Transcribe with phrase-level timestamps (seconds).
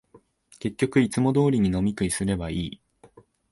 [0.57, 2.81] 結局、いつも通りに飲み食いすればいい